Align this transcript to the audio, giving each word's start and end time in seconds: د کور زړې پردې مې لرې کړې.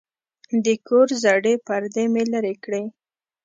د 0.65 0.67
کور 0.87 1.07
زړې 1.23 1.53
پردې 1.67 2.03
مې 2.13 2.23
لرې 2.33 2.55
کړې. 2.63 2.83